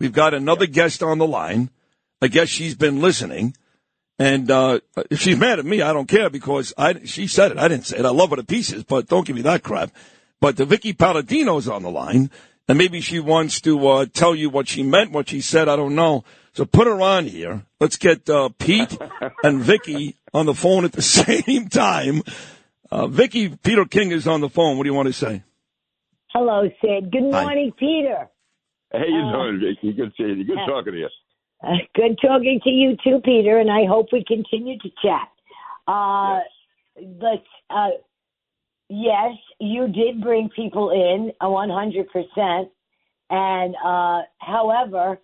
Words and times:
We've 0.00 0.12
got 0.12 0.34
another 0.34 0.66
guest 0.66 1.02
on 1.02 1.18
the 1.18 1.26
line. 1.26 1.70
I 2.20 2.28
guess 2.28 2.48
she's 2.48 2.74
been 2.74 3.00
listening. 3.00 3.56
And 4.18 4.50
uh, 4.50 4.80
if 5.10 5.20
she's 5.20 5.38
mad 5.38 5.58
at 5.58 5.64
me, 5.64 5.82
I 5.82 5.92
don't 5.92 6.08
care 6.08 6.30
because 6.30 6.72
I 6.78 7.04
she 7.04 7.26
said 7.26 7.52
it. 7.52 7.58
I 7.58 7.68
didn't 7.68 7.86
say 7.86 7.98
it. 7.98 8.04
I 8.04 8.10
love 8.10 8.30
her 8.30 8.36
to 8.36 8.44
pieces, 8.44 8.84
but 8.84 9.08
don't 9.08 9.26
give 9.26 9.34
me 9.34 9.42
that 9.42 9.62
crap. 9.62 9.90
But 10.40 10.56
the 10.56 10.64
Vickie 10.64 10.96
Paladino's 10.96 11.68
on 11.68 11.82
the 11.82 11.90
line, 11.90 12.30
and 12.68 12.78
maybe 12.78 13.00
she 13.00 13.18
wants 13.18 13.60
to 13.62 13.86
uh, 13.88 14.06
tell 14.12 14.34
you 14.34 14.50
what 14.50 14.68
she 14.68 14.82
meant, 14.82 15.10
what 15.10 15.28
she 15.28 15.40
said. 15.40 15.68
I 15.68 15.76
don't 15.76 15.94
know. 15.94 16.24
So 16.52 16.64
put 16.64 16.86
her 16.86 17.00
on 17.00 17.26
here. 17.26 17.64
Let's 17.80 17.96
get 17.96 18.30
uh, 18.30 18.50
Pete 18.58 18.92
and 19.42 19.62
Vickie 19.62 20.14
on 20.32 20.46
the 20.46 20.54
phone 20.54 20.84
at 20.84 20.92
the 20.92 21.02
same 21.02 21.68
time. 21.68 22.22
Uh, 22.90 23.08
Vickie, 23.08 23.60
Peter 23.62 23.84
King 23.84 24.12
is 24.12 24.28
on 24.28 24.40
the 24.40 24.48
phone. 24.48 24.76
What 24.76 24.84
do 24.84 24.88
you 24.88 24.94
want 24.94 25.08
to 25.08 25.12
say? 25.12 25.42
Hello, 26.28 26.68
Sid. 26.80 27.10
Good 27.10 27.32
Hi. 27.32 27.42
morning, 27.42 27.72
Peter. 27.76 28.28
How 28.98 29.04
you 29.04 29.22
Uh, 29.22 29.32
doing, 29.32 29.60
Vickie? 29.60 29.96
Good 29.96 30.12
seeing 30.16 30.38
you. 30.38 30.44
Good 30.44 30.58
uh, 30.58 30.66
talking 30.66 30.92
to 30.92 30.98
you. 30.98 31.08
Uh, 31.62 31.76
good 31.94 32.18
talking 32.20 32.60
to 32.62 32.70
you 32.70 32.96
too, 33.02 33.20
Peter, 33.24 33.58
and 33.58 33.70
I 33.70 33.84
hope 33.86 34.08
we 34.12 34.22
continue 34.24 34.78
to 34.78 34.90
chat. 35.02 35.28
Uh, 35.86 36.40
But 37.20 37.42
uh, 37.70 37.90
yes, 38.88 39.32
you 39.58 39.88
did 39.88 40.22
bring 40.22 40.48
people 40.50 40.90
in, 40.90 41.32
a 41.40 41.46
100%. 41.46 42.70
And 43.30 43.74
uh, 43.84 44.22
however, 44.38 45.18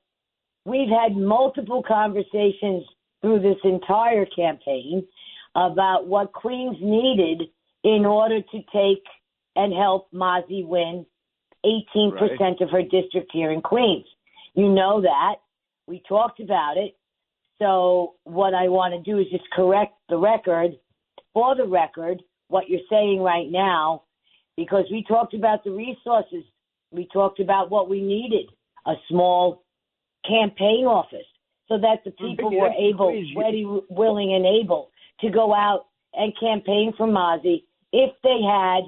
we've 0.65 0.89
had 0.89 1.17
multiple 1.17 1.83
conversations 1.83 2.85
through 3.21 3.41
this 3.41 3.59
entire 3.63 4.27
campaign 4.27 5.07
about 5.55 6.07
what 6.07 6.33
Queens 6.33 6.77
needed 6.81 7.49
in 7.85 8.05
order 8.05 8.41
to 8.41 8.63
take 8.73 9.05
and 9.57 9.73
help 9.73 10.11
Mazi 10.13 10.67
win 10.67 11.07
18% 11.65 12.61
of 12.61 12.71
her 12.71 12.83
district 12.83 13.31
here 13.33 13.51
in 13.51 13.61
Queens. 13.61 14.07
You 14.55 14.69
know 14.69 15.01
that. 15.03 15.37
We 15.87 16.03
talked 16.09 16.41
about 16.41 16.77
it. 16.77 16.97
So 17.59 18.15
what 18.25 18.55
I 18.55 18.69
want 18.69 18.95
to 18.95 19.11
do 19.11 19.19
is 19.19 19.27
just 19.31 19.49
correct 19.53 19.95
the 20.09 20.17
record 20.17 20.73
for 21.35 21.55
the 21.55 21.67
record 21.67 22.23
what 22.49 22.69
you're 22.69 22.81
saying 22.91 23.21
right 23.21 23.49
now 23.51 24.05
because 24.57 24.85
we 24.91 25.05
talked 25.07 25.35
about 25.35 25.63
the 25.65 25.71
resources. 25.71 26.45
We 26.91 27.09
talked 27.13 27.39
about 27.39 27.71
what 27.71 27.89
we 27.89 28.01
needed, 28.03 28.47
a 28.87 28.95
small 29.09 29.65
campaign 30.27 30.85
office 30.87 31.27
so 31.69 31.79
that 31.79 32.03
the 32.05 32.11
people 32.11 32.51
were 32.51 32.73
able, 32.73 33.11
crazy. 33.11 33.35
ready, 33.37 33.65
willing, 33.89 34.35
and 34.35 34.45
able 34.45 34.91
to 35.21 35.31
go 35.31 35.55
out 35.55 35.87
and 36.15 36.33
campaign 36.39 36.93
for 36.97 37.07
Mazi 37.07 37.65
if 37.93 38.11
they 38.23 38.41
had 38.43 38.83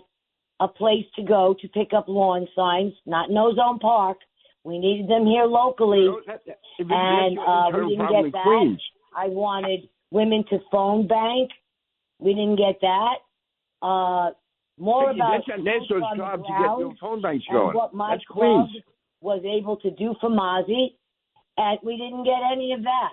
a 0.63 0.69
place 0.69 1.05
to 1.17 1.23
go 1.25 1.57
to 1.61 1.69
pick 1.69 1.93
up 1.93 2.07
lawn 2.07 2.47
signs, 2.55 2.93
not 3.05 3.31
in 3.31 3.37
Ozone 3.37 3.81
Park. 3.81 4.19
We 4.63 4.79
needed 4.79 5.09
them 5.09 5.27
here 5.27 5.45
locally. 5.45 6.07
And, 6.79 7.39
uh, 7.39 7.71
we 7.75 7.97
didn't 7.97 8.11
get 8.11 8.33
that. 8.33 8.45
Queens. 8.45 8.81
I 9.17 9.27
wanted 9.27 9.89
women 10.13 10.45
to 10.51 10.59
phone 10.71 11.09
bank. 11.09 11.51
We 12.21 12.33
didn't 12.35 12.57
get 12.57 12.81
that. 12.81 13.15
Uh, 13.85 14.31
more 14.79 15.11
about 15.11 15.43
that's 15.47 15.61
Nassau's 15.61 16.17
job 16.17 16.45
to 16.45 16.49
get 16.49 16.79
your 16.79 16.95
phone 17.01 17.21
banks 17.21 17.45
going. 17.51 17.75
what 17.75 17.93
my 17.93 18.15
That's 18.15 18.25
club 18.27 18.69
Queens. 18.69 18.85
was 19.21 19.43
able 19.45 19.77
to 19.79 19.91
do 19.91 20.15
for 20.21 20.31
Mazi, 20.31 20.95
and 21.57 21.79
we 21.83 21.97
didn't 21.97 22.25
get 22.25 22.41
any 22.53 22.73
of 22.73 22.83
that. 22.85 23.13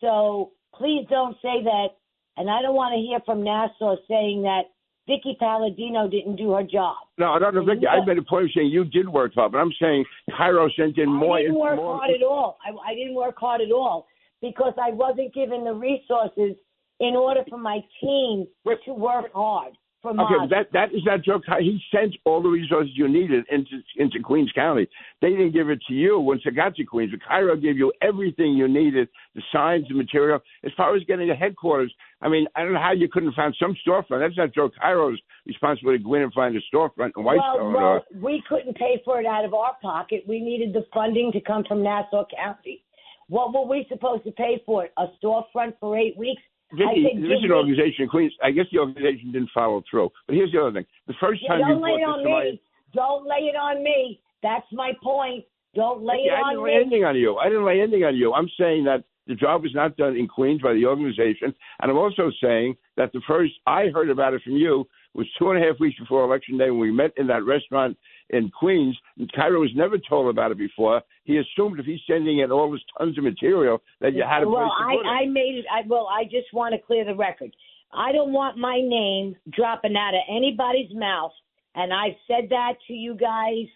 So 0.00 0.52
please 0.74 1.06
don't 1.10 1.34
say 1.42 1.62
that. 1.64 1.88
And 2.36 2.48
I 2.48 2.62
don't 2.62 2.76
want 2.76 2.94
to 2.94 3.00
hear 3.00 3.18
from 3.26 3.42
Nassau 3.42 3.96
saying 4.06 4.42
that 4.42 4.70
Vickie 5.08 5.38
Paladino 5.38 6.08
didn't 6.08 6.36
do 6.36 6.52
her 6.52 6.62
job. 6.62 6.96
No, 7.16 7.32
I 7.32 7.38
don't 7.38 7.54
know, 7.54 7.62
Vickie. 7.62 7.88
I 7.88 8.04
made 8.04 8.18
a 8.18 8.22
point 8.22 8.44
of 8.44 8.50
saying 8.54 8.68
you 8.68 8.84
did 8.84 9.08
work 9.08 9.32
hard, 9.34 9.52
but 9.52 9.58
I'm 9.58 9.72
saying 9.80 10.04
Cairo 10.36 10.68
sent 10.76 10.98
in 10.98 11.10
more. 11.10 11.38
I 11.38 11.42
didn't 11.42 11.58
work 11.58 11.76
more 11.76 11.98
hard 11.98 12.10
at 12.14 12.22
all. 12.22 12.58
I, 12.64 12.92
I 12.92 12.94
didn't 12.94 13.14
work 13.14 13.36
hard 13.38 13.60
at 13.60 13.72
all 13.72 14.06
because 14.42 14.74
I 14.80 14.90
wasn't 14.90 15.32
given 15.34 15.64
the 15.64 15.72
resources 15.72 16.56
in 17.00 17.14
order 17.14 17.40
for 17.48 17.58
my 17.58 17.80
team 18.00 18.46
to 18.66 18.92
work 18.92 19.32
hard 19.32 19.72
for 20.02 20.10
Okay, 20.10 20.34
but 20.40 20.50
that 20.50 20.72
that 20.72 20.94
is 20.94 21.02
not 21.04 21.22
joke. 21.24 21.42
He 21.58 21.80
sent 21.92 22.14
all 22.24 22.40
the 22.42 22.48
resources 22.48 22.92
you 22.94 23.08
needed 23.08 23.44
into 23.50 23.82
into 23.96 24.20
Queens 24.22 24.50
County. 24.54 24.88
They 25.20 25.30
didn't 25.30 25.52
give 25.52 25.70
it 25.70 25.80
to 25.88 25.94
you 25.94 26.20
once 26.20 26.42
it 26.44 26.54
got 26.54 26.76
to 26.76 26.84
Queens. 26.84 27.10
But 27.10 27.20
Cairo 27.26 27.56
gave 27.56 27.76
you 27.76 27.92
everything 28.00 28.52
you 28.52 28.68
needed: 28.68 29.08
the 29.34 29.42
signs, 29.52 29.88
the 29.88 29.94
material. 29.94 30.40
As 30.64 30.70
far 30.76 30.94
as 30.94 31.02
getting 31.04 31.28
the 31.28 31.34
headquarters, 31.34 31.92
I 32.20 32.28
mean, 32.28 32.46
I 32.56 32.62
don't 32.64 32.72
know 32.72 32.80
how 32.80 32.92
you 32.92 33.08
couldn't 33.08 33.34
find 33.34 33.54
some 33.60 33.76
storefront. 33.86 34.20
That's 34.20 34.36
not 34.36 34.52
Joe 34.54 34.70
Cairo's 34.80 35.18
responsibility 35.46 35.98
to 36.02 36.04
go 36.04 36.14
in 36.14 36.22
and 36.22 36.32
find 36.32 36.56
a 36.56 36.60
storefront 36.74 37.12
in 37.16 37.22
Whitestone. 37.24 37.72
well, 37.72 37.82
well, 37.94 38.04
we 38.20 38.42
couldn't 38.48 38.76
pay 38.76 39.00
for 39.04 39.20
it 39.20 39.26
out 39.26 39.44
of 39.44 39.54
our 39.54 39.76
pocket. 39.80 40.24
We 40.26 40.40
needed 40.40 40.72
the 40.72 40.84
funding 40.92 41.30
to 41.32 41.40
come 41.40 41.64
from 41.68 41.82
Nassau 41.82 42.24
County. 42.36 42.82
What 43.28 43.52
were 43.52 43.66
we 43.66 43.86
supposed 43.88 44.24
to 44.24 44.32
pay 44.32 44.62
for 44.66 44.84
it? 44.86 44.92
A 44.96 45.06
storefront 45.22 45.74
for 45.78 45.96
eight 45.96 46.16
weeks? 46.16 46.42
I 46.72 46.76
Vickie, 46.76 47.20
there 47.22 47.32
is 47.32 47.44
an 47.44 47.52
organization 47.52 48.02
in 48.04 48.08
Queens. 48.08 48.32
I 48.42 48.50
guess 48.50 48.66
the 48.72 48.78
organization 48.78 49.32
didn't 49.32 49.50
follow 49.54 49.82
through. 49.90 50.10
But 50.26 50.34
here's 50.36 50.52
the 50.52 50.60
other 50.60 50.72
thing: 50.72 50.84
the 51.06 51.14
first 51.20 51.40
Yeah, 51.42 51.50
time 51.50 51.60
you 51.60 51.66
don't 51.66 51.82
lay 51.82 51.90
it 51.92 52.04
on 52.04 52.24
me. 52.24 52.60
Don't 52.94 53.26
lay 53.26 53.48
it 53.48 53.56
on 53.56 53.82
me. 53.82 54.20
That's 54.42 54.66
my 54.72 54.92
point. 55.02 55.44
Don't 55.74 56.02
lay 56.02 56.24
Yeah, 56.26 56.32
it 56.32 56.36
I 56.36 56.40
on 56.40 56.50
didn't 56.50 56.64
me. 56.64 56.70
lay 56.70 56.76
anything 56.80 57.04
on 57.04 57.16
you. 57.16 57.36
I 57.36 57.48
didn't 57.48 57.64
lay 57.64 57.80
anything 57.80 58.04
on 58.04 58.16
you. 58.16 58.34
I'm 58.34 58.48
saying 58.58 58.84
that 58.84 59.04
the 59.28 59.34
job 59.34 59.62
was 59.62 59.74
not 59.74 59.96
done 59.96 60.16
in 60.16 60.26
Queens 60.26 60.62
by 60.62 60.72
the 60.72 60.86
organization, 60.86 61.54
and 61.80 61.90
I'm 61.90 61.98
also 61.98 62.32
saying 62.42 62.76
that 62.96 63.12
the 63.12 63.20
first 63.28 63.52
I 63.66 63.86
heard 63.94 64.10
about 64.10 64.34
it 64.34 64.42
from 64.42 64.54
you 64.54 64.86
was 65.14 65.26
two 65.38 65.50
and 65.50 65.62
a 65.62 65.66
half 65.66 65.78
weeks 65.80 65.98
before 65.98 66.24
election 66.24 66.58
day 66.58 66.70
when 66.70 66.80
we 66.80 66.90
met 66.90 67.12
in 67.16 67.26
that 67.26 67.44
restaurant 67.44 67.96
in 68.30 68.50
Queens. 68.50 68.96
And 69.18 69.30
Cairo 69.32 69.60
was 69.60 69.70
never 69.74 69.96
told 69.98 70.28
about 70.30 70.50
it 70.50 70.58
before. 70.58 71.02
He 71.24 71.38
assumed 71.38 71.78
if 71.80 71.86
he's 71.86 72.00
sending 72.06 72.38
in 72.38 72.50
all 72.50 72.70
this 72.70 72.80
tons 72.96 73.18
of 73.18 73.24
material 73.24 73.82
that 74.00 74.14
you 74.14 74.24
had 74.28 74.42
a 74.42 74.48
well, 74.48 74.62
place 74.62 74.70
to 74.78 74.96
put 74.96 75.06
it. 75.06 75.08
I, 75.08 75.22
I 75.22 75.26
made 75.26 75.56
it. 75.56 75.64
I 75.72 75.86
well, 75.86 76.08
I 76.10 76.24
just 76.24 76.52
want 76.52 76.74
to 76.74 76.80
clear 76.80 77.04
the 77.04 77.14
record. 77.14 77.54
I 77.92 78.12
don't 78.12 78.32
want 78.32 78.58
my 78.58 78.80
name 78.82 79.36
dropping 79.50 79.96
out 79.96 80.14
of 80.14 80.20
anybody's 80.28 80.94
mouth, 80.94 81.32
and 81.74 81.92
I've 81.92 82.16
said 82.26 82.50
that 82.50 82.74
to 82.86 82.92
you 82.92 83.14
guys 83.14 83.66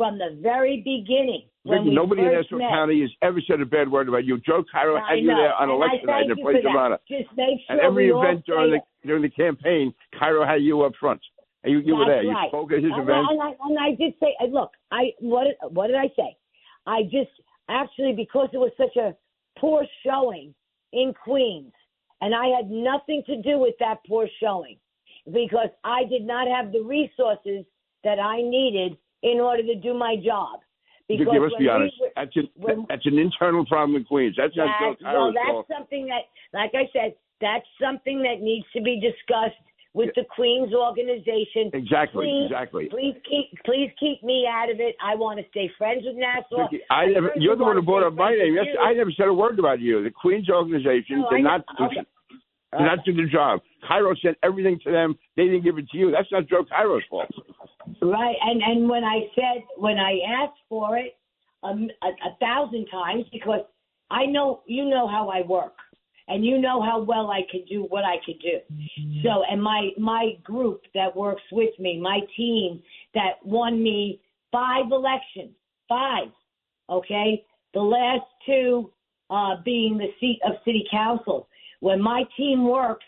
from 0.00 0.16
the 0.16 0.40
very 0.40 0.78
beginning. 0.78 1.44
Vickie, 1.66 1.92
nobody 1.92 2.22
in 2.22 2.32
Nassau 2.32 2.56
met. 2.56 2.70
County 2.70 3.02
has 3.02 3.10
ever 3.20 3.38
said 3.46 3.60
a 3.60 3.66
bad 3.66 3.92
word 3.92 4.08
about 4.08 4.24
you. 4.24 4.40
Joe 4.40 4.64
Cairo 4.72 4.96
I 4.96 5.10
had 5.10 5.18
you 5.20 5.26
there 5.26 5.52
on 5.52 5.68
and 5.68 5.72
election 5.72 6.06
night 6.06 6.22
in 6.22 6.28
the 6.30 6.36
place 6.36 6.64
of 6.66 6.74
honor. 6.74 6.96
Just 7.06 7.28
make 7.36 7.60
sure 7.66 7.76
And 7.76 7.80
every 7.80 8.08
event 8.08 8.46
during 8.46 8.70
the 8.70 8.80
during 9.06 9.20
the 9.20 9.28
campaign, 9.28 9.92
Cairo 10.18 10.46
had 10.46 10.62
you 10.62 10.80
up 10.84 10.92
front. 10.98 11.20
And 11.64 11.74
you, 11.74 11.80
you 11.80 11.96
were 11.96 12.06
there. 12.06 12.24
right. 12.24 12.44
You 12.44 12.48
spoke 12.48 12.72
at 12.72 12.78
his 12.82 12.92
and, 12.94 13.02
event. 13.02 13.26
I, 13.28 13.52
and, 13.68 13.78
I, 13.78 13.90
did 13.90 14.14
say, 14.20 14.34
look, 14.48 14.70
I 14.90 15.12
what 15.18 15.48
what 15.68 15.88
did 15.88 15.96
I 15.96 16.08
say? 16.16 16.34
I 16.86 17.02
just 17.02 17.28
actually 17.68 18.14
because 18.16 18.48
it 18.54 18.56
was 18.56 18.72
such 18.78 18.96
a 18.96 19.14
poor 19.58 19.84
showing 20.02 20.54
in 20.94 21.12
Queens, 21.12 21.74
and 22.22 22.34
I 22.34 22.46
had 22.56 22.70
nothing 22.70 23.22
to 23.26 23.36
do 23.42 23.58
with 23.58 23.74
that 23.80 23.98
poor 24.08 24.26
showing 24.42 24.78
because 25.26 25.68
I 25.84 26.04
did 26.08 26.26
not 26.26 26.48
have 26.48 26.72
the 26.72 26.80
resources 26.80 27.66
that 28.02 28.18
I 28.18 28.40
needed 28.40 28.96
in 29.22 29.40
order 29.40 29.62
to 29.62 29.74
do 29.74 29.94
my 29.94 30.16
job. 30.24 30.60
Because 31.08 31.26
let's 31.26 31.54
be 31.56 31.64
we 31.64 31.68
honest. 31.68 31.94
were- 32.00 32.10
That's 32.16 32.36
an, 32.36 32.48
when- 32.54 32.86
that's 32.88 33.06
an 33.06 33.18
internal 33.18 33.66
problem 33.66 33.96
in 33.96 34.04
Queens. 34.04 34.36
That's 34.36 34.56
not 34.56 34.78
Joe 34.80 34.94
that, 35.00 35.14
well, 35.14 35.32
that's 35.32 35.68
something 35.68 36.06
that, 36.06 36.22
like 36.52 36.70
I 36.74 36.88
said, 36.92 37.14
that's 37.40 37.66
something 37.80 38.22
that 38.22 38.40
needs 38.40 38.66
to 38.76 38.80
be 38.82 39.00
discussed 39.00 39.58
with 39.92 40.10
the 40.14 40.22
Queens 40.36 40.72
organization. 40.72 41.70
Exactly, 41.74 42.26
Please, 42.26 42.46
exactly. 42.46 42.88
Please 42.90 43.16
keep, 43.28 43.46
please 43.64 43.90
keep 43.98 44.22
me 44.22 44.46
out 44.48 44.70
of 44.70 44.78
it. 44.78 44.94
I 45.02 45.16
want 45.16 45.40
to 45.40 45.44
stay 45.50 45.68
friends 45.76 46.02
with 46.04 46.14
Nassau. 46.14 46.68
Vickie, 46.68 46.78
I 46.90 47.06
never, 47.06 47.32
you're 47.34 47.56
the 47.56 47.64
one 47.64 47.74
who 47.74 47.82
brought 47.82 48.06
up 48.06 48.14
my 48.14 48.30
name. 48.30 48.54
Yes. 48.54 48.66
I 48.80 48.92
never 48.92 49.10
said 49.10 49.26
a 49.26 49.34
word 49.34 49.58
about 49.58 49.80
you. 49.80 50.04
The 50.04 50.10
Queens 50.10 50.48
organization 50.48 51.22
No, 51.22 51.30
did 51.30 51.42
not. 51.42 51.64
Okay. 51.80 51.96
did 51.96 52.84
not 52.86 53.04
do 53.04 53.14
the 53.14 53.26
job. 53.26 53.60
Cairo 53.86 54.14
sent 54.22 54.36
everything 54.44 54.78
to 54.84 54.92
them. 54.92 55.18
They 55.36 55.46
didn't 55.46 55.64
give 55.64 55.76
it 55.78 55.88
to 55.90 55.98
you. 55.98 56.12
That's 56.12 56.30
not 56.30 56.46
Joe 56.46 56.64
Cairo's 56.70 57.02
fault. 57.10 57.28
Right, 58.02 58.36
and 58.42 58.62
and 58.62 58.88
when 58.88 59.04
I 59.04 59.20
said 59.34 59.62
when 59.76 59.98
I 59.98 60.20
asked 60.42 60.60
for 60.68 60.96
it 60.96 61.16
um, 61.62 61.88
a, 62.02 62.06
a 62.06 62.36
thousand 62.40 62.86
times 62.86 63.24
because 63.32 63.60
I 64.10 64.26
know 64.26 64.62
you 64.66 64.88
know 64.88 65.06
how 65.06 65.28
I 65.28 65.42
work, 65.42 65.74
and 66.28 66.44
you 66.44 66.58
know 66.58 66.80
how 66.82 67.02
well 67.02 67.30
I 67.30 67.42
could 67.50 67.66
do 67.68 67.82
what 67.82 68.04
I 68.04 68.16
could 68.24 68.40
do. 68.40 68.58
So, 69.22 69.42
and 69.50 69.62
my 69.62 69.90
my 69.98 70.32
group 70.42 70.82
that 70.94 71.14
works 71.14 71.42
with 71.52 71.78
me, 71.78 72.00
my 72.00 72.20
team 72.36 72.82
that 73.14 73.32
won 73.44 73.82
me 73.82 74.20
five 74.50 74.90
elections, 74.90 75.54
five, 75.88 76.28
okay, 76.88 77.44
the 77.74 77.80
last 77.80 78.26
two 78.46 78.90
uh, 79.30 79.56
being 79.64 79.98
the 79.98 80.08
seat 80.20 80.40
of 80.46 80.52
city 80.64 80.84
council. 80.90 81.48
When 81.80 82.00
my 82.00 82.24
team 82.36 82.64
works, 82.64 83.06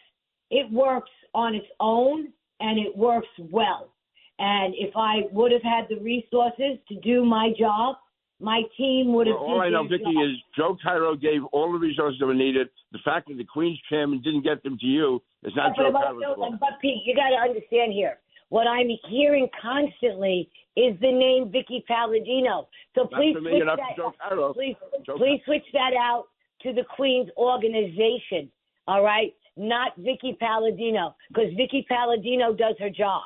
it 0.51 0.71
works 0.71 1.11
on 1.35 1.55
its 1.55 1.67
own 1.81 2.29
and 2.61 2.79
it 2.79 2.97
works 2.97 3.29
well. 3.51 3.93
And 4.39 4.75
if 4.77 4.97
I 4.97 5.23
would 5.31 5.53
have 5.53 5.63
had 5.63 5.87
the 5.89 6.03
resources 6.03 6.79
to 6.89 6.95
do 7.03 7.25
my 7.25 7.53
job, 7.59 7.97
my 8.41 8.63
team 8.77 9.13
would 9.15 9.29
have. 9.29 9.37
Well, 9.37 9.51
all 9.51 9.61
I 9.61 9.69
know, 9.69 9.85
Vickie, 9.85 10.03
job. 10.03 10.25
is 10.25 10.37
Joe 10.57 10.77
Cairo 10.83 11.15
gave 11.15 11.45
all 11.53 11.73
the 11.73 11.79
resources 11.79 12.19
that 12.19 12.27
were 12.27 12.35
needed. 12.35 12.69
The 12.91 12.99
fact 13.05 13.29
that 13.29 13.37
the 13.37 13.45
Queens 13.45 13.79
chairman 13.89 14.21
didn't 14.21 14.43
get 14.43 14.63
them 14.65 14.77
to 14.81 14.87
you 14.87 15.23
is 15.45 15.53
not 15.55 15.75
but, 15.77 15.83
Joe 15.83 15.93
but, 15.93 16.03
Cairo's 16.03 16.37
fault. 16.37 16.55
but 16.59 16.81
Pete, 16.81 17.03
you 17.05 17.15
got 17.15 17.31
to 17.31 17.37
understand 17.37 17.93
here. 17.93 18.19
what 18.53 18.67
I'm 18.67 18.89
hearing 19.09 19.49
constantly 19.61 20.51
is 20.77 20.95
the 21.01 21.11
name 21.11 21.51
Vickie 21.51 21.85
Paladino. 21.87 22.69
So 22.95 23.07
please 23.07 23.35
me, 23.37 23.63
switch 23.63 23.63
that. 23.65 24.53
Please, 24.55 24.77
Joe 25.07 25.17
please 25.17 25.41
switch 25.47 25.65
that 25.73 25.93
out 25.99 26.27
to 26.63 26.75
the 26.75 26.83
Queen's 26.95 27.31
organization. 27.39 28.51
All 28.87 29.03
right, 29.03 29.33
not 29.57 29.99
Vickie 29.99 30.39
Paladino, 30.39 31.15
because 31.29 31.51
Vickie 31.55 31.87
Paladino 31.87 32.53
does 32.53 32.75
her 32.79 32.91
job, 32.91 33.23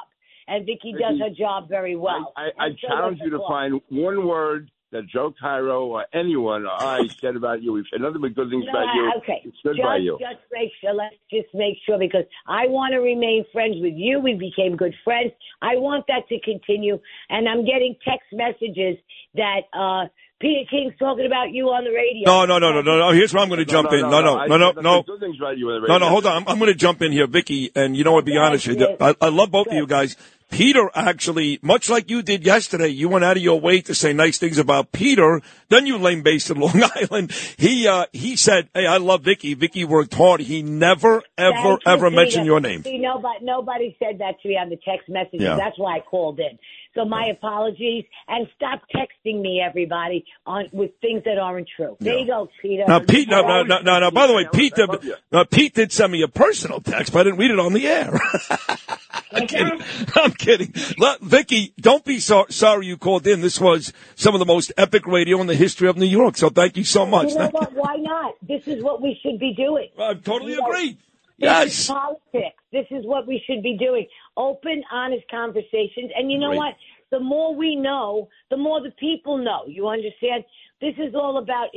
and 0.48 0.66
Vickie 0.66 0.92
does 0.92 1.18
her 1.20 1.30
job 1.36 1.68
very 1.68 1.96
well. 1.96 2.32
I, 2.36 2.48
I, 2.58 2.66
I 2.66 2.68
so 2.70 2.88
challenge 2.88 3.18
you 3.22 3.30
to 3.30 3.38
law. 3.38 3.48
find 3.48 3.80
one 3.90 4.26
word 4.26 4.70
that 4.92 5.06
Joe 5.08 5.34
Cairo 5.38 5.86
or 5.86 6.06
anyone 6.14 6.64
or 6.64 6.70
I 6.72 7.08
said 7.20 7.34
about 7.36 7.60
you. 7.62 7.72
We've 7.72 7.84
said 7.90 8.00
nothing 8.00 8.20
but 8.20 8.34
good 8.34 8.50
things 8.50 8.64
No, 8.66 8.70
about 8.70 8.94
you. 8.94 9.12
Okay. 9.18 9.42
It's 9.44 9.56
good 9.64 9.76
just, 9.76 9.82
by 9.84 9.96
you. 9.96 10.16
just 10.20 10.40
make 10.52 10.70
sure. 10.80 10.94
Let's 10.94 11.16
just 11.30 11.48
make 11.54 11.76
sure 11.84 11.98
because 11.98 12.24
I 12.46 12.68
want 12.68 12.92
to 12.92 12.98
remain 12.98 13.44
friends 13.52 13.74
with 13.80 13.94
you. 13.96 14.20
We 14.20 14.34
became 14.34 14.76
good 14.76 14.94
friends. 15.04 15.32
I 15.60 15.76
want 15.76 16.04
that 16.06 16.28
to 16.28 16.40
continue. 16.40 16.98
And 17.28 17.48
I'm 17.48 17.64
getting 17.64 17.96
text 18.06 18.28
messages 18.32 18.96
that 19.34 19.62
uh 19.76 20.06
Peter 20.38 20.68
King's 20.70 20.92
talking 20.98 21.24
about 21.24 21.50
you 21.52 21.64
on 21.68 21.82
the 21.84 21.90
radio. 21.90 22.26
No, 22.26 22.44
no, 22.44 22.58
no, 22.58 22.70
no, 22.70 22.82
no, 22.82 22.98
no. 22.98 23.10
Here's 23.12 23.32
where 23.32 23.42
I'm 23.42 23.48
going 23.48 23.58
to 23.58 23.64
jump 23.64 23.90
in. 23.90 24.02
No, 24.02 24.20
no, 24.20 24.36
I 24.36 24.46
no, 24.46 24.58
no, 24.58 24.72
said 24.74 24.82
no. 24.84 24.96
nothing 24.98 25.04
Good 25.06 25.20
things 25.20 25.36
about 25.40 25.56
you. 25.56 25.70
on 25.70 25.80
the 25.80 25.88
No, 25.88 25.94
radio. 25.94 26.06
no, 26.06 26.10
hold 26.10 26.26
on. 26.26 26.36
I'm, 26.36 26.48
I'm 26.48 26.58
going 26.58 26.70
to 26.70 26.76
jump 26.78 27.00
in 27.00 27.10
here, 27.10 27.26
Vickie. 27.26 27.70
And 27.74 27.96
you 27.96 28.04
know 28.04 28.12
what? 28.12 28.26
Be 28.26 28.36
honest 28.36 28.68
with 28.68 28.78
you. 28.78 28.96
I, 29.00 29.14
I 29.18 29.28
love 29.30 29.50
both 29.50 29.68
of 29.68 29.72
you 29.72 29.86
guys. 29.86 30.14
Peter 30.50 30.90
actually, 30.94 31.58
much 31.62 31.90
like 31.90 32.08
you 32.08 32.22
did 32.22 32.44
yesterday, 32.46 32.88
you 32.88 33.08
went 33.08 33.24
out 33.24 33.36
of 33.36 33.42
your 33.42 33.60
way 33.60 33.80
to 33.82 33.94
say 33.94 34.12
nice 34.12 34.38
things 34.38 34.58
about 34.58 34.92
Peter. 34.92 35.42
Then 35.68 35.86
you 35.86 35.98
lame 35.98 36.22
based 36.22 36.50
in 36.50 36.58
Long 36.60 36.82
Island. 36.94 37.32
He, 37.58 37.86
uh, 37.88 38.06
he 38.12 38.36
said, 38.36 38.68
Hey, 38.72 38.86
I 38.86 38.98
love 38.98 39.22
Vickie. 39.22 39.56
Vickie 39.56 39.84
worked 39.84 40.14
hard. 40.14 40.40
He 40.40 40.62
never, 40.62 41.22
ever, 41.36 41.56
you, 41.56 41.78
ever 41.86 42.08
Peter. 42.08 42.10
mentioned 42.16 42.46
your 42.46 42.60
name. 42.60 42.84
See, 42.84 42.98
nobody, 42.98 43.44
nobody 43.44 43.96
said 43.98 44.18
that 44.20 44.40
to 44.42 44.48
me 44.48 44.56
on 44.56 44.70
the 44.70 44.76
text 44.84 45.08
messages. 45.08 45.40
Yeah. 45.42 45.56
That's 45.56 45.78
why 45.78 45.96
I 45.96 46.00
called 46.00 46.38
in. 46.38 46.58
So 46.94 47.04
my 47.04 47.26
apologies, 47.26 48.04
and 48.26 48.46
stop 48.56 48.80
texting 48.94 49.42
me, 49.42 49.60
everybody, 49.62 50.24
on 50.46 50.70
with 50.72 50.92
things 51.02 51.22
that 51.26 51.36
aren't 51.36 51.68
true. 51.76 51.96
There 52.00 52.14
Yeah. 52.14 52.20
you 52.20 52.26
go, 52.26 52.48
Peter. 52.62 52.84
Now, 52.88 53.00
Pete, 53.00 53.28
no, 53.28 53.42
no, 53.42 53.62
no, 53.64 53.80
no, 53.80 53.98
no. 54.00 54.10
By 54.10 54.26
the 54.26 54.32
way, 54.32 54.46
Pete, 54.50 54.74
did, 54.74 54.88
love 54.88 55.04
you. 55.04 55.14
uh, 55.30 55.44
Pete 55.44 55.74
did 55.74 55.92
send 55.92 56.10
me 56.12 56.22
a 56.22 56.28
personal 56.28 56.80
text, 56.80 57.12
but 57.12 57.20
I 57.20 57.24
didn't 57.24 57.38
read 57.38 57.50
it 57.50 57.58
on 57.58 57.74
the 57.74 57.86
air. 57.86 58.18
I'm 59.36 59.46
kidding. 59.46 59.82
I'm 60.16 60.32
kidding. 60.32 60.72
Look, 60.98 61.20
Vickie, 61.20 61.72
don't 61.80 62.04
be 62.04 62.18
so, 62.20 62.46
sorry 62.50 62.86
you 62.86 62.96
called 62.96 63.26
in. 63.26 63.40
This 63.40 63.60
was 63.60 63.92
some 64.14 64.34
of 64.34 64.38
the 64.38 64.46
most 64.46 64.72
epic 64.76 65.06
radio 65.06 65.40
in 65.40 65.46
the 65.46 65.54
history 65.54 65.88
of 65.88 65.96
New 65.96 66.06
York. 66.06 66.36
So 66.36 66.48
thank 66.48 66.76
you 66.76 66.84
so 66.84 67.06
much. 67.06 67.30
You 67.30 67.38
know 67.38 67.48
what? 67.50 67.72
Why 67.74 67.96
not? 67.96 68.34
This 68.42 68.62
is 68.66 68.82
what 68.82 69.02
we 69.02 69.18
should 69.22 69.38
be 69.38 69.54
doing. 69.54 69.88
I 69.98 70.14
totally 70.14 70.52
You 70.52 70.60
know, 70.60 70.66
agree. 70.66 70.98
This 71.38 71.50
is 71.72 71.78
Yes. 71.78 71.86
politics. 71.88 72.56
This 72.72 72.86
is 72.90 73.04
what 73.04 73.26
we 73.26 73.42
should 73.46 73.62
be 73.62 73.76
doing. 73.76 74.06
Open, 74.36 74.82
honest 74.90 75.24
conversations. 75.30 76.10
And 76.16 76.32
you 76.32 76.38
know 76.38 76.46
Agree. 76.48 76.58
what? 76.58 76.74
The 77.10 77.20
more 77.20 77.54
we 77.54 77.76
know, 77.76 78.28
the 78.50 78.56
more 78.56 78.80
the 78.80 78.90
people 78.98 79.36
know. 79.38 79.62
You 79.66 79.86
understand? 79.88 80.44
This 80.80 80.94
is 80.98 81.14
all 81.14 81.38
about. 81.38 81.68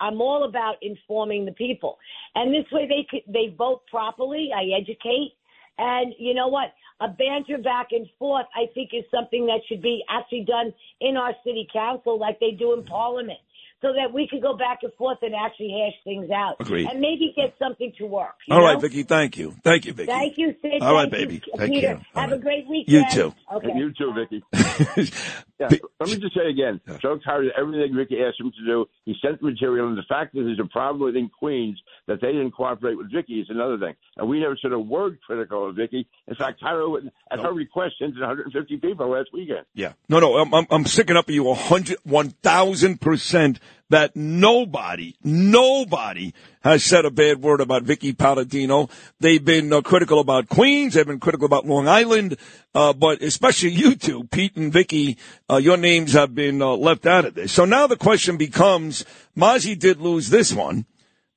I'm 0.00 0.20
all 0.20 0.44
about 0.44 0.76
informing 0.80 1.44
the 1.44 1.52
people, 1.52 1.98
and 2.34 2.54
this 2.54 2.64
way 2.72 2.86
they 2.86 3.06
could, 3.10 3.20
they 3.30 3.54
vote 3.56 3.82
properly. 3.90 4.50
I 4.54 4.78
educate, 4.78 5.32
and 5.78 6.14
you 6.18 6.34
know 6.34 6.48
what? 6.48 6.72
A 7.00 7.08
banter 7.08 7.58
back 7.58 7.88
and 7.90 8.06
forth, 8.18 8.46
I 8.54 8.72
think, 8.72 8.90
is 8.94 9.04
something 9.14 9.46
that 9.46 9.60
should 9.68 9.82
be 9.82 10.02
actually 10.08 10.44
done 10.46 10.72
in 11.00 11.16
our 11.16 11.32
city 11.44 11.66
council, 11.72 12.18
like 12.18 12.40
they 12.40 12.52
do 12.52 12.72
in 12.72 12.84
Parliament, 12.84 13.38
so 13.82 13.88
that 13.92 14.14
we 14.14 14.26
could 14.26 14.40
go 14.40 14.56
back 14.56 14.78
and 14.82 14.90
forth 14.94 15.18
and 15.20 15.34
actually 15.34 15.68
hash 15.78 16.02
things 16.04 16.30
out, 16.30 16.56
Agreed. 16.58 16.88
and 16.88 16.98
maybe 16.98 17.34
get 17.36 17.52
something 17.58 17.92
to 17.98 18.06
work. 18.06 18.36
you 18.48 18.54
All 18.56 18.62
right, 18.62 18.80
know? 18.80 18.88
Vickie. 18.88 19.06
Thank 19.06 19.36
you. 19.36 19.54
Thank 19.62 19.84
you, 19.84 19.92
Vickie. 19.92 20.06
Thank 20.06 20.38
you, 20.38 20.54
Sid. 20.62 20.80
All 20.80 20.94
right, 20.94 21.10
Thank 21.10 21.28
baby. 21.28 21.34
You, 21.46 21.52
Take 21.58 21.70
Peter. 21.72 21.86
care. 21.86 22.06
All 22.14 22.22
Have 22.22 22.30
right. 22.30 22.40
a 22.40 22.42
great 22.42 22.66
weekend. 22.66 22.88
You 22.96 23.10
too. 23.10 23.34
Okay. 23.52 23.72
You 23.76 23.92
too, 23.92 24.14
Vickie. 24.16 25.42
Yeah, 25.58 25.68
let 26.00 26.10
me 26.10 26.16
just 26.16 26.34
say 26.34 26.50
again, 26.50 26.80
Joe 27.00 27.18
Cairo 27.24 27.44
did 27.44 27.52
everything 27.58 27.94
Vickie 27.94 28.26
asked 28.26 28.38
him 28.38 28.52
to 28.52 28.66
do. 28.66 28.86
He 29.06 29.14
sent 29.22 29.40
the 29.40 29.46
material, 29.46 29.88
and 29.88 29.96
the 29.96 30.02
fact 30.06 30.34
that 30.34 30.42
there's 30.42 30.60
a 30.60 30.68
problem 30.68 31.00
within 31.00 31.30
Queens 31.30 31.80
that 32.06 32.20
they 32.20 32.32
didn't 32.32 32.50
cooperate 32.50 32.96
with 32.96 33.10
Vickie 33.10 33.40
is 33.40 33.46
another 33.48 33.78
thing. 33.78 33.94
And 34.18 34.28
we 34.28 34.40
never 34.40 34.58
said 34.60 34.72
a 34.72 34.78
word 34.78 35.18
critical 35.26 35.70
of 35.70 35.76
Vickie. 35.76 36.06
In 36.28 36.34
fact, 36.34 36.60
Cairo, 36.60 36.96
at 36.96 37.40
her 37.40 37.52
request, 37.54 37.94
sent 37.98 38.14
in 38.14 38.20
150 38.20 38.76
people 38.76 39.08
last 39.10 39.30
weekend. 39.32 39.64
Yeah. 39.74 39.92
No, 40.10 40.20
no, 40.20 40.36
I'm, 40.36 40.52
I'm, 40.54 40.66
I'm 40.70 40.84
sticking 40.84 41.16
up 41.16 41.26
for 41.26 41.32
you 41.32 41.48
a 41.48 41.54
hundred, 41.54 41.96
one 42.04 42.30
thousand 42.42 43.00
percent 43.00 43.58
that 43.90 44.16
nobody, 44.16 45.14
nobody 45.22 46.32
has 46.62 46.84
said 46.84 47.04
a 47.04 47.10
bad 47.10 47.40
word 47.40 47.60
about 47.60 47.84
Vickie 47.84 48.16
Paladino. 48.16 48.88
They've 49.20 49.44
been 49.44 49.72
uh, 49.72 49.80
critical 49.80 50.18
about 50.18 50.48
Queens. 50.48 50.94
They've 50.94 51.06
been 51.06 51.20
critical 51.20 51.46
about 51.46 51.66
Long 51.66 51.86
Island. 51.86 52.36
Uh, 52.74 52.92
but 52.92 53.22
especially 53.22 53.70
you 53.70 53.94
two, 53.94 54.24
Pete 54.24 54.56
and 54.56 54.72
Vickie, 54.72 55.16
uh, 55.48 55.56
your 55.56 55.76
names 55.76 56.12
have 56.14 56.34
been 56.34 56.60
uh, 56.60 56.70
left 56.70 57.06
out 57.06 57.24
of 57.24 57.34
this. 57.34 57.52
So 57.52 57.64
now 57.64 57.86
the 57.86 57.96
question 57.96 58.36
becomes, 58.36 59.04
Mazi 59.36 59.78
did 59.78 60.00
lose 60.00 60.30
this 60.30 60.52
one, 60.52 60.86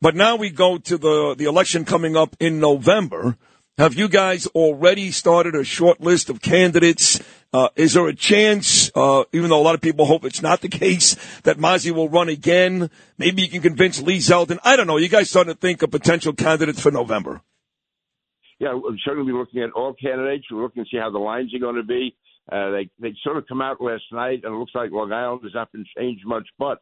but 0.02 0.16
now 0.16 0.36
we 0.36 0.50
go 0.50 0.78
to 0.78 0.98
the, 0.98 1.36
the 1.38 1.46
election 1.46 1.86
coming 1.86 2.18
up 2.18 2.36
in 2.40 2.60
November. 2.60 3.38
Have 3.80 3.94
you 3.94 4.10
guys 4.10 4.46
already 4.48 5.10
started 5.10 5.56
a 5.56 5.64
short 5.64 6.02
list 6.02 6.30
of 6.30 6.42
candidates? 6.42 7.24
Uh, 7.54 7.70
is 7.78 7.94
there 7.94 8.10
a 8.10 8.14
chance, 8.14 8.92
uh, 8.94 9.24
even 9.32 9.50
though 9.50 9.62
a 9.62 9.64
lot 9.64 9.74
of 9.74 9.80
people 9.80 10.04
hope 10.06 10.26
it's 10.26 10.42
not 10.42 10.60
the 10.60 10.68
case, 10.84 11.16
that 11.44 11.60
Mazi 11.60 11.90
will 11.92 12.10
run 12.10 12.28
again? 12.28 12.90
Maybe 13.18 13.42
you 13.42 13.48
can 13.48 13.62
convince 13.62 14.02
Lee 14.02 14.18
Zeldin. 14.18 14.60
I 14.66 14.76
don't 14.76 14.86
know. 14.86 14.98
You 14.98 15.08
guys 15.08 15.30
starting 15.30 15.54
to 15.54 15.58
think 15.58 15.82
of 15.82 15.92
potential 15.92 16.34
candidates 16.34 16.82
for 16.82 16.92
November? 16.92 17.40
Yeah, 18.60 18.74
we're 18.74 18.98
certainly 19.06 19.32
looking 19.32 19.64
at 19.64 19.72
all 19.72 19.94
candidates. 19.94 20.48
We're 20.52 20.62
looking 20.62 20.84
to 20.84 20.90
see 20.92 20.98
how 20.98 21.10
the 21.10 21.20
lines 21.20 21.56
are 21.56 21.60
going 21.60 21.78
to 21.78 21.84
be. 21.84 22.18
Uh, 22.52 22.72
they 22.72 22.90
they 23.00 23.16
sort 23.24 23.38
of 23.38 23.48
come 23.48 23.62
out 23.62 23.80
last 23.80 24.04
night, 24.12 24.42
and 24.44 24.54
it 24.54 24.58
looks 24.58 24.76
like 24.76 24.92
Long 24.92 25.14
Island 25.14 25.40
has 25.44 25.54
not 25.54 25.72
been 25.72 25.86
changed 25.98 26.26
much, 26.26 26.50
but 26.58 26.80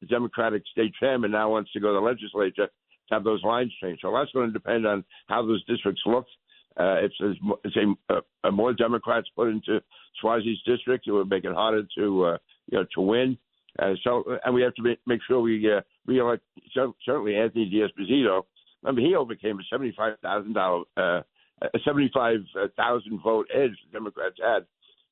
the 0.00 0.08
Democratic 0.08 0.64
state 0.72 0.94
chairman 0.98 1.30
now 1.30 1.52
wants 1.52 1.70
to 1.74 1.80
go 1.80 1.94
to 1.94 2.00
the 2.00 2.00
legislature 2.00 2.66
to 2.66 3.14
have 3.14 3.22
those 3.22 3.44
lines 3.44 3.72
changed. 3.80 4.00
So 4.02 4.12
that's 4.12 4.32
going 4.32 4.48
to 4.48 4.52
depend 4.52 4.84
on 4.84 5.04
how 5.28 5.46
those 5.46 5.64
districts 5.66 6.02
look. 6.06 6.26
Uh, 6.78 6.96
if 7.02 7.12
there's 7.18 7.36
mo- 7.42 7.58
if 7.64 7.72
a, 7.76 8.14
a, 8.14 8.48
a 8.48 8.52
more 8.52 8.72
Democrats 8.72 9.28
put 9.34 9.48
into 9.48 9.80
Suozzi's 10.22 10.62
district, 10.64 11.06
it 11.06 11.12
would 11.12 11.28
make 11.28 11.44
it 11.44 11.54
harder 11.54 11.82
to 11.96 12.24
uh, 12.24 12.38
you 12.70 12.78
know 12.78 12.86
to 12.94 13.00
win. 13.00 13.36
Uh, 13.78 13.92
so, 14.02 14.24
and 14.44 14.54
we 14.54 14.62
have 14.62 14.74
to 14.74 14.82
make, 15.06 15.20
sure 15.26 15.40
we 15.40 15.72
uh, 15.72 15.80
reelect 16.06 16.42
cer- 16.74 16.90
certainly 17.04 17.36
Anthony 17.36 17.66
D'Esposito. 17.66 18.42
Remember, 18.82 19.00
he 19.00 19.14
overcame 19.14 19.58
a 19.58 19.62
seventy-five 19.70 20.18
thousand 20.22 20.54
dollar, 20.54 20.84
uh, 20.96 21.20
a 21.62 21.78
seventy-five 21.84 22.40
thousand 22.76 23.20
vote 23.22 23.46
edge 23.54 23.70
the 23.70 23.92
Democrats 23.92 24.36
had 24.42 24.64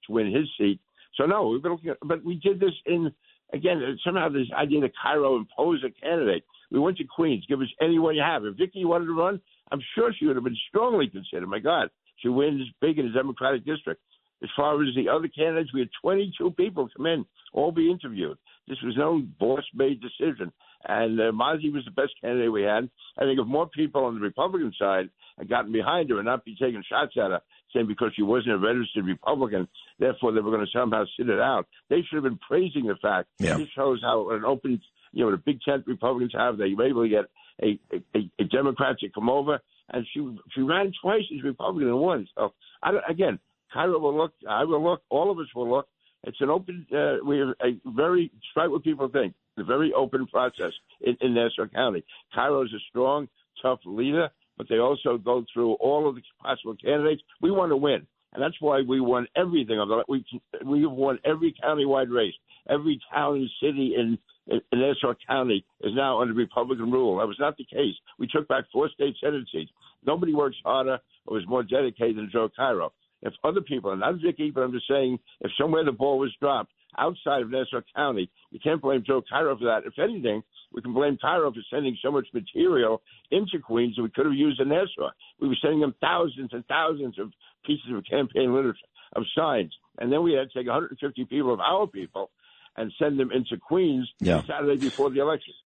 to 0.06 0.12
win 0.12 0.34
his 0.34 0.48
seat. 0.58 0.80
So 1.16 1.26
no, 1.26 1.48
we've 1.48 1.62
been 1.62 1.72
looking 1.72 1.90
at, 1.90 1.98
but 2.02 2.24
we 2.24 2.36
did 2.36 2.60
this 2.60 2.74
in 2.86 3.12
again 3.52 3.80
somehow 4.04 4.28
this 4.28 4.46
idea 4.56 4.80
that 4.82 4.92
Cairo 5.00 5.36
impose 5.36 5.84
a 5.84 5.90
candidate. 5.90 6.44
We 6.70 6.78
went 6.78 6.98
to 6.98 7.04
Queens. 7.04 7.44
Give 7.48 7.60
us 7.60 7.68
anyone 7.80 8.14
you 8.14 8.22
have. 8.22 8.44
If 8.44 8.56
Vicky 8.56 8.84
wanted 8.84 9.06
to 9.06 9.16
run, 9.16 9.40
I'm 9.70 9.80
sure 9.94 10.12
she 10.12 10.26
would 10.26 10.36
have 10.36 10.44
been 10.44 10.56
strongly 10.68 11.08
considered. 11.08 11.48
My 11.48 11.58
God, 11.58 11.90
she 12.16 12.28
wins 12.28 12.62
big 12.80 12.98
in 12.98 13.06
the 13.06 13.12
Democratic 13.12 13.64
district. 13.64 14.00
As 14.42 14.48
far 14.56 14.80
as 14.82 14.94
the 14.94 15.08
other 15.08 15.28
candidates, 15.28 15.74
we 15.74 15.80
had 15.80 15.88
22 16.00 16.52
people 16.52 16.88
come 16.96 17.06
in, 17.06 17.24
all 17.52 17.72
be 17.72 17.90
interviewed. 17.90 18.38
This 18.68 18.78
was 18.84 18.94
no 18.96 19.22
boss-made 19.40 20.00
decision, 20.00 20.52
and 20.84 21.18
uh, 21.18 21.32
Mazi 21.32 21.72
was 21.72 21.84
the 21.84 21.90
best 21.90 22.12
candidate 22.20 22.52
we 22.52 22.62
had. 22.62 22.88
I 23.18 23.24
think 23.24 23.40
if 23.40 23.46
more 23.46 23.68
people 23.68 24.04
on 24.04 24.14
the 24.14 24.20
Republican 24.20 24.72
side 24.78 25.08
had 25.38 25.48
gotten 25.48 25.72
behind 25.72 26.10
her 26.10 26.18
and 26.18 26.26
not 26.26 26.44
be 26.44 26.54
taking 26.54 26.84
shots 26.88 27.14
at 27.16 27.30
her, 27.30 27.40
saying 27.72 27.88
because 27.88 28.12
she 28.14 28.22
wasn't 28.22 28.54
a 28.54 28.58
registered 28.58 29.06
Republican, 29.06 29.66
therefore 29.98 30.32
they 30.32 30.40
were 30.40 30.52
going 30.52 30.64
to 30.64 30.78
somehow 30.78 31.04
sit 31.16 31.28
it 31.28 31.40
out, 31.40 31.66
they 31.88 32.02
should 32.02 32.16
have 32.16 32.24
been 32.24 32.38
praising 32.46 32.86
the 32.86 32.96
fact. 33.02 33.28
Yeah. 33.38 33.56
This 33.56 33.68
shows 33.74 34.00
how 34.02 34.30
an 34.30 34.44
open, 34.44 34.80
you 35.12 35.24
know, 35.24 35.30
the 35.32 35.38
Big 35.38 35.60
Tent 35.62 35.84
Republicans 35.86 36.32
have, 36.36 36.58
they 36.58 36.74
were 36.74 36.86
able 36.86 37.02
to 37.02 37.08
get 37.08 37.24
a, 37.62 37.78
a, 38.14 38.30
a 38.38 38.44
Democrat 38.44 38.98
to 39.00 39.08
come 39.10 39.28
over, 39.28 39.58
and 39.90 40.06
she 40.12 40.20
she 40.54 40.60
ran 40.62 40.92
twice 41.00 41.22
as 41.36 41.42
Republican 41.42 41.88
and 41.88 41.98
won. 42.00 42.28
So 42.36 42.52
I, 42.82 42.92
don't- 42.92 43.04
again, 43.08 43.38
Cairo 43.72 43.98
will 43.98 44.16
look, 44.16 44.32
I 44.48 44.64
will 44.64 44.82
look, 44.82 45.02
all 45.10 45.30
of 45.30 45.38
us 45.38 45.46
will 45.54 45.68
look. 45.70 45.88
It's 46.24 46.40
an 46.40 46.50
open, 46.50 46.84
uh, 46.92 47.24
we 47.24 47.38
have 47.38 47.48
a 47.62 47.78
very, 47.92 48.30
despite 48.42 48.70
what 48.70 48.82
people 48.82 49.08
think, 49.08 49.34
a 49.56 49.64
very 49.64 49.92
open 49.92 50.26
process 50.26 50.72
in, 51.00 51.16
in 51.20 51.34
Nassau 51.34 51.66
County. 51.72 52.02
Cairo 52.34 52.62
is 52.62 52.72
a 52.72 52.80
strong, 52.90 53.28
tough 53.62 53.78
leader, 53.84 54.28
but 54.56 54.68
they 54.68 54.78
also 54.78 55.16
go 55.16 55.44
through 55.52 55.74
all 55.74 56.08
of 56.08 56.16
the 56.16 56.22
possible 56.42 56.74
candidates. 56.76 57.22
We 57.40 57.50
want 57.52 57.70
to 57.70 57.76
win. 57.76 58.06
And 58.32 58.42
that's 58.42 58.60
why 58.60 58.82
we 58.86 59.00
won 59.00 59.26
everything. 59.36 59.80
We 60.08 60.24
we 60.64 60.82
have 60.82 60.92
won 60.92 61.18
every 61.24 61.54
countywide 61.64 62.10
race. 62.14 62.34
Every 62.68 63.00
town 63.12 63.36
and 63.36 63.50
city 63.62 63.94
in, 63.96 64.18
in, 64.46 64.60
Nassau 64.72 65.14
County 65.26 65.64
is 65.80 65.92
now 65.94 66.20
under 66.20 66.34
Republican 66.34 66.90
rule. 66.90 67.18
That 67.18 67.26
was 67.26 67.38
not 67.40 67.56
the 67.56 67.64
case. 67.64 67.94
We 68.18 68.26
took 68.26 68.46
back 68.46 68.64
four 68.72 68.90
state 68.90 69.16
senate 69.22 69.48
seats. 69.50 69.70
Nobody 70.06 70.34
works 70.34 70.56
harder 70.64 70.98
or 71.26 71.36
was 71.36 71.46
more 71.48 71.62
dedicated 71.62 72.18
than 72.18 72.30
Joe 72.30 72.50
Cairo. 72.54 72.92
If 73.22 73.32
other 73.42 73.60
people, 73.60 73.90
and 73.90 74.00
not 74.00 74.16
Vickie, 74.16 74.54
but 74.54 74.62
I'm 74.62 74.72
just 74.72 74.86
saying, 74.88 75.18
if 75.40 75.50
somewhere 75.58 75.84
the 75.84 75.92
ball 75.92 76.18
was 76.18 76.32
dropped 76.40 76.72
outside 76.98 77.42
of 77.42 77.50
Nassau 77.50 77.80
County, 77.94 78.30
you 78.50 78.60
can't 78.60 78.80
blame 78.80 79.02
Joe 79.04 79.22
Cairo 79.28 79.56
for 79.58 79.64
that. 79.64 79.86
If 79.86 79.98
anything, 79.98 80.42
we 80.72 80.82
can 80.82 80.92
blame 80.92 81.18
Cairo 81.20 81.50
for 81.50 81.60
sending 81.70 81.96
so 82.02 82.12
much 82.12 82.26
material 82.32 83.02
into 83.30 83.58
Queens 83.58 83.96
that 83.96 84.02
we 84.02 84.10
could 84.10 84.26
have 84.26 84.34
used 84.34 84.60
in 84.60 84.68
Nassau. 84.68 85.10
We 85.40 85.48
were 85.48 85.56
sending 85.60 85.80
them 85.80 85.94
thousands 86.00 86.50
and 86.52 86.64
thousands 86.66 87.18
of 87.18 87.32
pieces 87.68 87.92
of 87.94 88.02
campaign 88.10 88.52
literature. 88.54 88.86
of 89.16 89.24
signs. 89.34 89.72
And 89.98 90.12
then 90.12 90.22
we 90.22 90.34
had 90.34 90.50
to 90.50 90.58
take 90.58 90.66
150 90.66 91.24
people 91.26 91.54
of 91.54 91.60
our 91.60 91.86
people 91.86 92.30
and 92.76 92.92
send 92.98 93.18
them 93.18 93.30
into 93.32 93.56
Queens 93.56 94.06
Yeah. 94.20 94.42
Saturday 94.42 94.76
before 94.78 95.08
the 95.08 95.20
election. 95.20 95.54